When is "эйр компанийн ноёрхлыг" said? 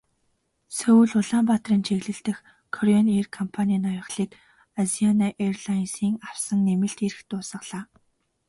3.15-4.31